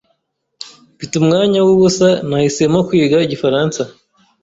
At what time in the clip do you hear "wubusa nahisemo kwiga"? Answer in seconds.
1.65-3.17